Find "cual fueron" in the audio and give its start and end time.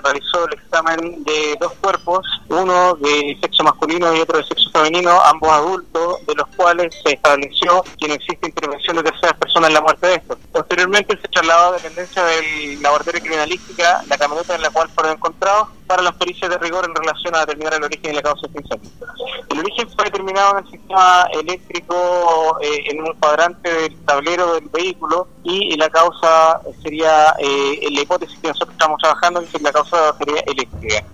14.70-15.12